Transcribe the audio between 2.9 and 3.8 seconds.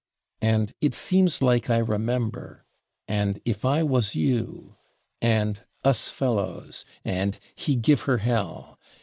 and "if